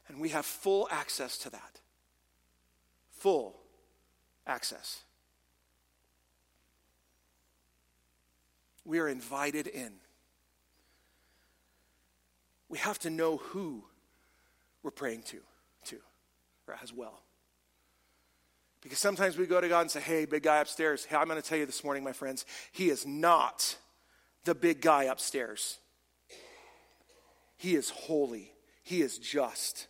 [0.08, 1.80] And we have full access to that.
[3.18, 3.56] Full
[4.46, 5.00] access.
[8.84, 9.92] We are invited in.
[12.68, 13.84] We have to know who
[14.82, 15.38] we're praying to,
[15.86, 15.96] to,
[16.66, 17.20] or as well.
[18.82, 21.06] Because sometimes we go to God and say, hey, big guy upstairs.
[21.06, 23.76] Hey, I'm going to tell you this morning, my friends, he is not
[24.44, 25.78] the big guy upstairs.
[27.56, 29.86] He is holy, he is just.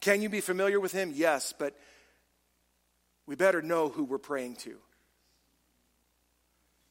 [0.00, 1.12] Can you be familiar with him?
[1.14, 1.76] Yes, but
[3.26, 4.76] we better know who we're praying to.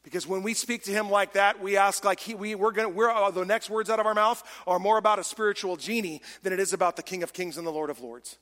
[0.05, 2.89] Because when we speak to him like that, we ask like he, we, we're gonna,
[2.89, 6.21] we're, uh, the next words out of our mouth are more about a spiritual genie
[6.43, 8.37] than it is about the King of Kings and the Lord of Lords.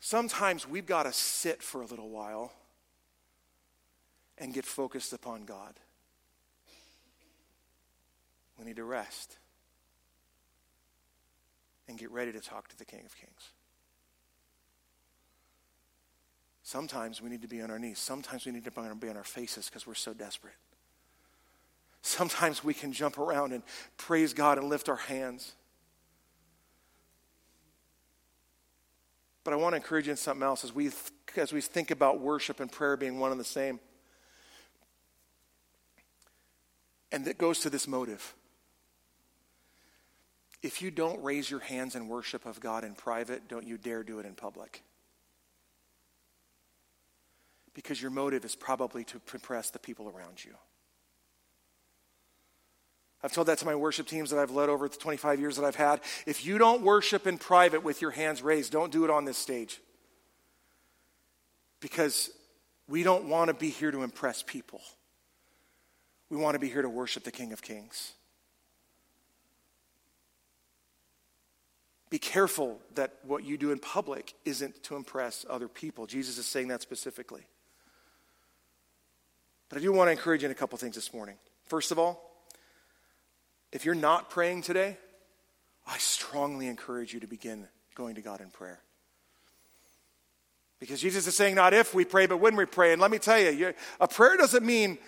[0.00, 2.50] Sometimes we've got to sit for a little while
[4.38, 5.74] and get focused upon God.
[8.58, 9.36] We need to rest
[11.88, 13.50] and get ready to talk to the King of Kings.
[16.64, 17.98] Sometimes we need to be on our knees.
[17.98, 20.54] Sometimes we need to be on our faces because we're so desperate.
[22.00, 23.62] Sometimes we can jump around and
[23.98, 25.52] praise God and lift our hands.
[29.44, 30.90] But I want to encourage you in something else as we,
[31.36, 33.78] as we think about worship and prayer being one and the same.
[37.12, 38.34] And it goes to this motive
[40.62, 44.02] if you don't raise your hands in worship of God in private, don't you dare
[44.02, 44.82] do it in public.
[47.74, 50.54] Because your motive is probably to impress the people around you.
[53.22, 55.64] I've told that to my worship teams that I've led over the 25 years that
[55.64, 56.00] I've had.
[56.26, 59.38] If you don't worship in private with your hands raised, don't do it on this
[59.38, 59.80] stage.
[61.80, 62.30] Because
[62.86, 64.82] we don't want to be here to impress people.
[66.28, 68.12] We want to be here to worship the King of Kings.
[72.10, 76.06] Be careful that what you do in public isn't to impress other people.
[76.06, 77.46] Jesus is saying that specifically.
[79.68, 81.36] But I do want to encourage you in a couple things this morning.
[81.66, 82.20] First of all,
[83.72, 84.98] if you're not praying today,
[85.86, 88.80] I strongly encourage you to begin going to God in prayer.
[90.80, 92.92] Because Jesus is saying, not if we pray, but when we pray.
[92.92, 94.98] And let me tell you, a prayer doesn't mean,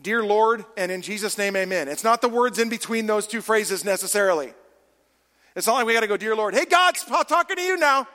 [0.00, 1.88] dear Lord, and in Jesus' name, amen.
[1.88, 4.54] It's not the words in between those two phrases necessarily.
[5.56, 6.94] It's not like we got to go, dear Lord, hey, God,
[7.28, 8.06] talking to you now.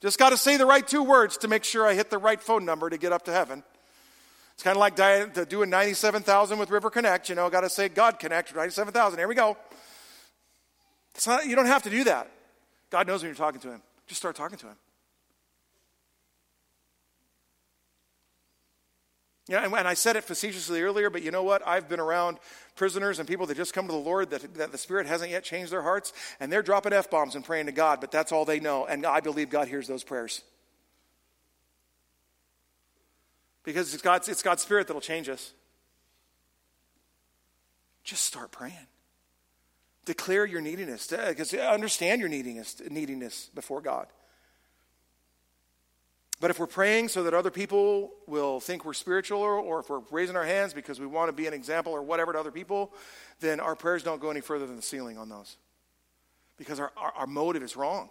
[0.00, 2.40] Just got to say the right two words to make sure I hit the right
[2.40, 3.64] phone number to get up to heaven.
[4.58, 7.28] It's kind of like doing 97,000 with River Connect.
[7.28, 9.16] You know, got to say God Connect, 97,000.
[9.16, 9.56] Here we go.
[11.14, 12.28] It's not, you don't have to do that.
[12.90, 13.82] God knows when you're talking to Him.
[14.08, 14.74] Just start talking to Him.
[19.48, 21.64] Know, and, and I said it facetiously earlier, but you know what?
[21.64, 22.38] I've been around
[22.74, 25.44] prisoners and people that just come to the Lord that, that the Spirit hasn't yet
[25.44, 28.44] changed their hearts, and they're dropping F bombs and praying to God, but that's all
[28.44, 28.86] they know.
[28.86, 30.42] And I believe God hears those prayers.
[33.68, 35.52] Because it's God's, it's God's Spirit that'll change us.
[38.02, 38.72] Just start praying.
[40.06, 44.06] Declare your neediness, uh, because understand your neediness, neediness before God.
[46.40, 49.90] But if we're praying so that other people will think we're spiritual, or, or, if
[49.90, 52.50] we're raising our hands because we want to be an example or whatever to other
[52.50, 52.94] people,
[53.40, 55.58] then our prayers don't go any further than the ceiling on those.
[56.56, 58.08] Because our, our, our motive is wrong.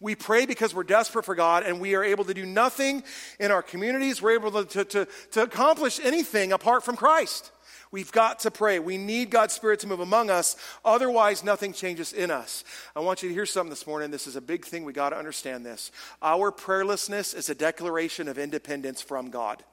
[0.00, 3.02] We pray because we're desperate for God and we are able to do nothing
[3.38, 4.22] in our communities.
[4.22, 7.52] We're able to, to, to accomplish anything apart from Christ.
[7.92, 8.78] We've got to pray.
[8.78, 10.56] We need God's Spirit to move among us.
[10.84, 12.62] Otherwise, nothing changes in us.
[12.94, 14.10] I want you to hear something this morning.
[14.10, 14.84] This is a big thing.
[14.84, 15.90] We got to understand this.
[16.22, 19.64] Our prayerlessness is a declaration of independence from God.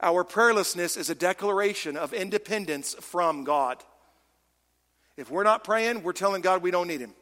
[0.00, 3.78] Our prayerlessness is a declaration of independence from God.
[5.16, 7.14] If we're not praying, we're telling God we don't need Him.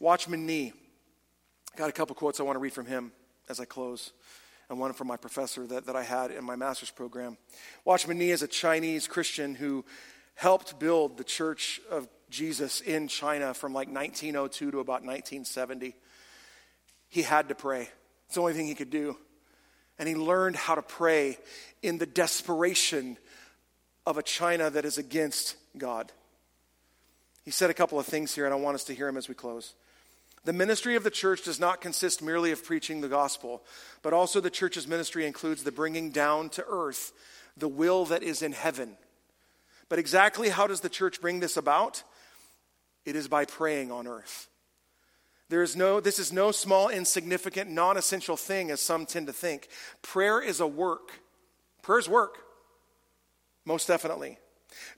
[0.00, 0.72] Watchman Nee.
[1.76, 3.12] Got a couple quotes I want to read from him
[3.48, 4.12] as I close
[4.70, 7.36] and one from my professor that, that I had in my master's program.
[7.84, 9.84] Watchman Nee is a Chinese Christian who
[10.34, 15.94] helped build the Church of Jesus in China from like 1902 to about 1970.
[17.08, 17.88] He had to pray,
[18.26, 19.16] it's the only thing he could do.
[19.98, 21.36] And he learned how to pray
[21.82, 23.18] in the desperation
[24.06, 26.10] of a China that is against God.
[27.44, 29.28] He said a couple of things here, and I want us to hear him as
[29.28, 29.74] we close.
[30.44, 33.62] The ministry of the church does not consist merely of preaching the gospel,
[34.02, 37.12] but also the church's ministry includes the bringing down to earth
[37.56, 38.96] the will that is in heaven.
[39.88, 42.02] But exactly how does the church bring this about?
[43.04, 44.48] It is by praying on earth.
[45.50, 49.32] There is no, this is no small, insignificant, non essential thing as some tend to
[49.32, 49.68] think.
[50.00, 51.10] Prayer is a work.
[51.82, 52.38] Prayer is work,
[53.64, 54.38] most definitely.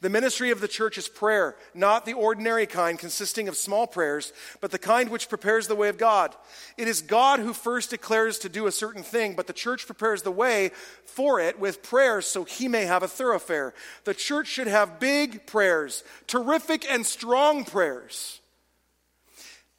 [0.00, 4.32] The ministry of the church is prayer, not the ordinary kind consisting of small prayers,
[4.60, 6.34] but the kind which prepares the way of God.
[6.76, 10.22] It is God who first declares to do a certain thing, but the church prepares
[10.22, 10.72] the way
[11.04, 13.74] for it with prayers so he may have a thoroughfare.
[14.04, 18.40] The church should have big prayers, terrific and strong prayers.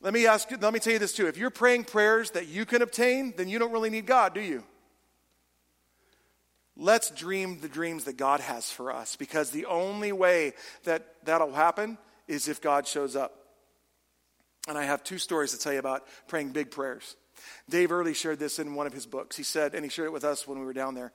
[0.01, 1.27] Let me ask let me tell you this too.
[1.27, 4.41] If you're praying prayers that you can obtain, then you don't really need God, do
[4.41, 4.63] you?
[6.76, 10.53] Let's dream the dreams that God has for us because the only way
[10.86, 11.97] that that'll happen
[12.28, 13.36] is if God shows up.
[14.67, 17.15] And I have two stories to tell you about praying big prayers.
[17.69, 19.36] Dave Earley shared this in one of his books.
[19.36, 21.11] He said, and he shared it with us when we were down there.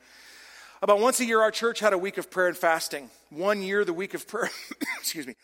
[0.80, 3.10] About once a year, our church had a week of prayer and fasting.
[3.30, 4.50] One year, the week of prayer,
[4.98, 5.34] excuse me.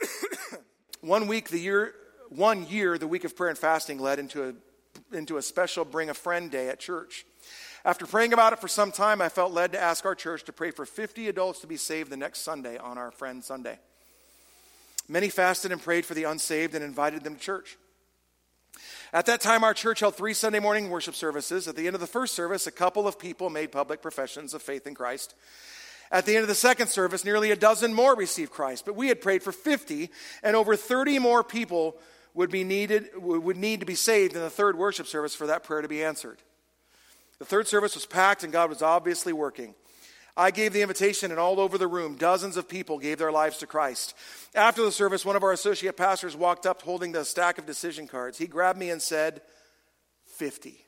[1.00, 1.92] one week, the year,
[2.30, 6.08] one year, the week of prayer and fasting led into a, into a special bring
[6.08, 7.26] a friend day at church.
[7.86, 10.52] After praying about it for some time, I felt led to ask our church to
[10.52, 13.78] pray for 50 adults to be saved the next Sunday on our Friend Sunday.
[15.08, 17.78] Many fasted and prayed for the unsaved and invited them to church.
[19.12, 21.68] At that time, our church held three Sunday morning worship services.
[21.68, 24.62] At the end of the first service, a couple of people made public professions of
[24.62, 25.36] faith in Christ.
[26.10, 29.06] At the end of the second service, nearly a dozen more received Christ, but we
[29.06, 30.10] had prayed for 50,
[30.42, 31.96] and over 30 more people
[32.34, 35.62] would, be needed, would need to be saved in the third worship service for that
[35.62, 36.42] prayer to be answered.
[37.38, 39.74] The third service was packed, and God was obviously working.
[40.36, 43.58] I gave the invitation, and all over the room, dozens of people gave their lives
[43.58, 44.14] to Christ.
[44.54, 48.06] After the service, one of our associate pastors walked up holding the stack of decision
[48.06, 48.36] cards.
[48.36, 49.40] He grabbed me and said,
[50.36, 50.78] 50.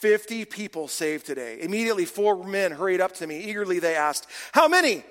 [0.00, 1.58] 50 people saved today.
[1.60, 3.44] Immediately, four men hurried up to me.
[3.44, 5.02] Eagerly, they asked, How many?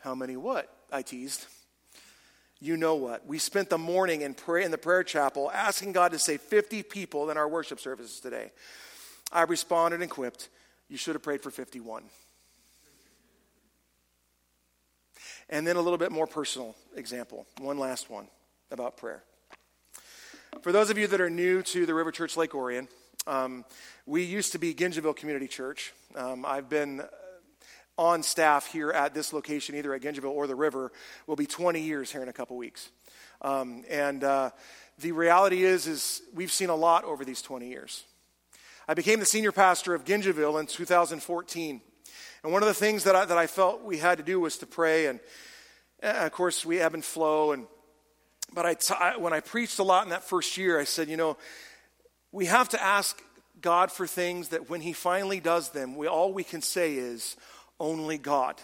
[0.00, 0.70] How many what?
[0.92, 1.46] I teased.
[2.58, 3.26] You know what?
[3.26, 6.82] We spent the morning in, prayer, in the prayer chapel asking God to save 50
[6.82, 8.50] people in our worship services today.
[9.32, 10.48] I responded and quipped,
[10.88, 12.04] You should have prayed for 51.
[15.50, 17.44] and then a little bit more personal example.
[17.58, 18.28] One last one
[18.70, 19.22] about prayer.
[20.62, 22.88] For those of you that are new to the River Church Lake Orion,
[23.26, 23.64] um,
[24.06, 25.92] we used to be Gingellville Community Church.
[26.14, 27.02] Um, I've been
[27.98, 30.92] on staff here at this location, either at Gingellville or the River,
[31.26, 32.88] will be 20 years here in a couple weeks.
[33.42, 34.50] Um, and uh,
[34.98, 38.04] the reality is, is we've seen a lot over these 20 years.
[38.90, 41.80] I became the senior pastor of Gingellville in 2014.
[42.42, 44.58] And one of the things that I, that I felt we had to do was
[44.58, 45.06] to pray.
[45.06, 45.20] And,
[46.02, 47.52] of course, we ebb and flow.
[47.52, 47.68] And,
[48.52, 51.08] but I t- I, when I preached a lot in that first year, I said,
[51.08, 51.36] you know,
[52.32, 53.22] we have to ask
[53.60, 57.36] God for things that when He finally does them, we, all we can say is,
[57.78, 58.56] only God.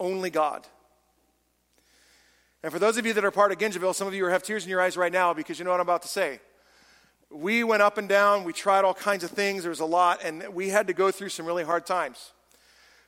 [0.00, 0.66] Only God.
[2.62, 4.64] And for those of you that are part of Gingellville, some of you have tears
[4.64, 6.40] in your eyes right now because you know what I'm about to say
[7.30, 8.44] we went up and down.
[8.44, 9.62] We tried all kinds of things.
[9.62, 12.32] There was a lot, and we had to go through some really hard times.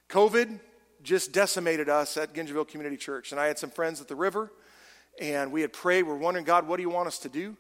[0.09, 0.61] COVID
[1.03, 3.31] just decimated us at Gingellville Community Church.
[3.31, 4.51] And I had some friends at the river,
[5.21, 6.03] and we had prayed.
[6.03, 7.57] We're wondering, God, what do you want us to do?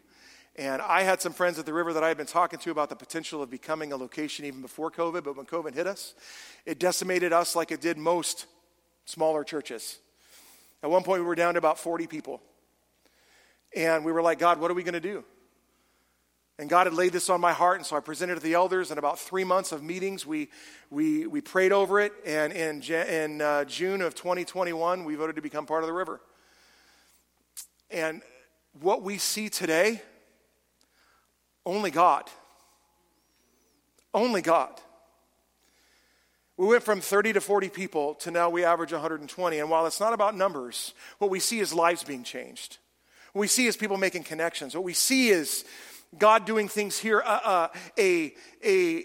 [0.56, 2.88] And I had some friends at the river that I had been talking to about
[2.88, 6.14] the potential of becoming a location even before COVID, but when COVID hit us,
[6.66, 8.46] it decimated us like it did most
[9.04, 9.98] smaller churches.
[10.82, 12.42] At one point, we were down to about 40 people.
[13.76, 15.22] And we were like, God, what are we going to do?
[16.58, 18.54] And God had laid this on my heart, and so I presented it to the
[18.54, 18.90] elders.
[18.90, 20.48] And about three months of meetings, we,
[20.90, 22.12] we, we prayed over it.
[22.26, 26.20] And in, in uh, June of 2021, we voted to become part of the river.
[27.92, 28.22] And
[28.80, 30.02] what we see today,
[31.64, 32.24] only God.
[34.12, 34.72] Only God.
[36.56, 39.58] We went from 30 to 40 people to now we average 120.
[39.60, 42.78] And while it's not about numbers, what we see is lives being changed.
[43.32, 44.74] What we see is people making connections.
[44.74, 45.64] What we see is
[46.16, 48.34] God doing things here, uh, uh, a,
[48.64, 49.04] a,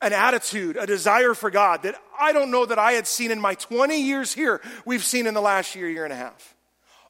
[0.00, 3.40] an attitude, a desire for God that I don't know that I had seen in
[3.40, 6.54] my 20 years here, we've seen in the last year, year and a half.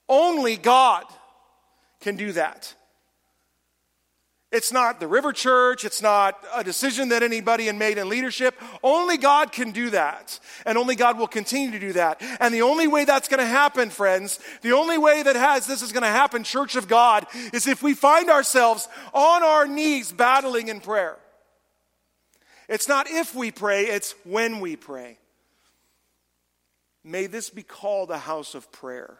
[0.08, 1.04] Only God
[2.00, 2.74] can do that.
[4.54, 5.84] It's not the River Church.
[5.84, 8.54] It's not a decision that anybody had made in leadership.
[8.84, 10.38] Only God can do that.
[10.64, 12.22] And only God will continue to do that.
[12.38, 15.82] And the only way that's going to happen, friends, the only way that has this
[15.82, 20.12] is going to happen, Church of God, is if we find ourselves on our knees
[20.12, 21.16] battling in prayer.
[22.68, 25.18] It's not if we pray, it's when we pray.
[27.02, 29.18] May this be called a house of prayer.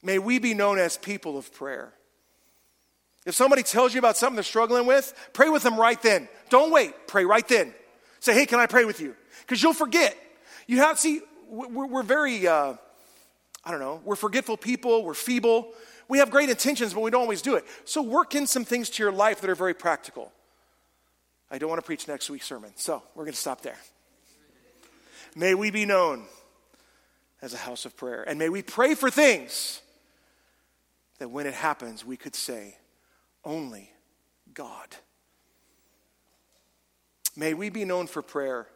[0.00, 1.92] May we be known as people of prayer.
[3.26, 6.28] If somebody tells you about something they're struggling with, pray with them right then.
[6.48, 7.06] Don't wait.
[7.06, 7.74] Pray right then.
[8.20, 9.14] Say, hey, can I pray with you?
[9.40, 10.16] Because you'll forget.
[10.66, 12.74] You have, see, we're, very, uh,
[13.64, 15.72] I don't know, we're forgetful people, we're feeble.
[16.08, 17.64] We have great intentions, but we don't always do it.
[17.84, 20.32] So work in some things to your life that are very practical.
[21.50, 23.78] I don't want to preach next week's sermon, so we're going to stop there.
[25.36, 26.24] May we be known
[27.42, 28.22] as a house of prayer.
[28.22, 29.82] And may we pray for things
[31.18, 32.76] that when it happens, we could say,
[33.44, 33.90] only
[34.52, 34.96] God.
[37.36, 38.66] May we be known for prayer,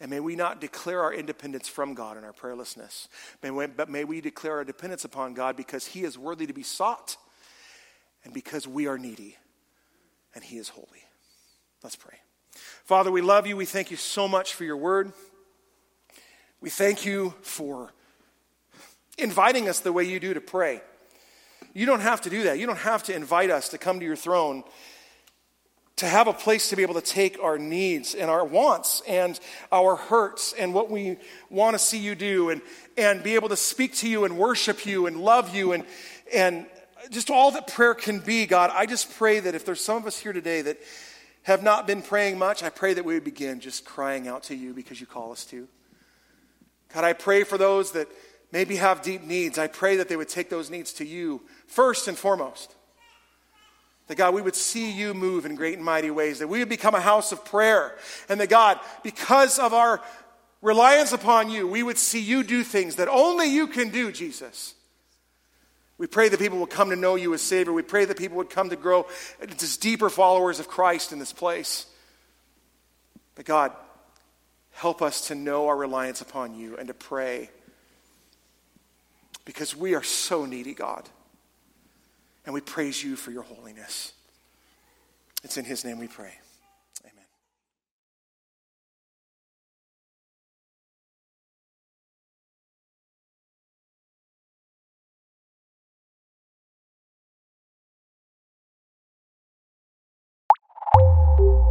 [0.00, 3.08] and may we not declare our independence from God in our prayerlessness,
[3.42, 6.52] may we, but may we declare our dependence upon God because He is worthy to
[6.52, 7.16] be sought
[8.24, 9.36] and because we are needy
[10.34, 11.04] and He is holy.
[11.82, 12.18] Let's pray.
[12.84, 13.56] Father, we love you.
[13.56, 15.12] We thank you so much for your word.
[16.60, 17.92] We thank you for
[19.18, 20.80] inviting us the way you do to pray.
[21.76, 22.58] You don't have to do that.
[22.58, 24.64] You don't have to invite us to come to your throne
[25.96, 29.38] to have a place to be able to take our needs and our wants and
[29.70, 31.18] our hurts and what we
[31.50, 32.62] want to see you do and,
[32.96, 35.84] and be able to speak to you and worship you and love you and,
[36.32, 36.64] and
[37.10, 38.70] just all that prayer can be, God.
[38.72, 40.78] I just pray that if there's some of us here today that
[41.42, 44.54] have not been praying much, I pray that we would begin just crying out to
[44.54, 45.68] you because you call us to.
[46.94, 48.08] God, I pray for those that
[48.52, 49.58] maybe have deep needs.
[49.58, 52.74] I pray that they would take those needs to you first and foremost.
[54.06, 56.68] That God, we would see you move in great and mighty ways, that we would
[56.68, 57.96] become a house of prayer,
[58.28, 60.00] and that God, because of our
[60.62, 64.74] reliance upon you, we would see you do things that only you can do, Jesus.
[65.98, 67.72] We pray that people would come to know you as Savior.
[67.72, 69.06] We pray that people would come to grow
[69.40, 71.86] as deeper followers of Christ in this place.
[73.34, 73.72] But God,
[74.72, 77.50] help us to know our reliance upon you and to pray
[79.46, 81.08] because we are so needy, God.
[82.44, 84.12] And we praise you for your holiness.
[85.42, 86.34] It's in his name we pray.
[101.38, 101.65] Amen.